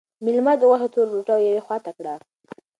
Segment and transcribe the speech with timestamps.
[0.25, 2.13] مېلمه د غوښې توره ټوټه یوې خواته کړه.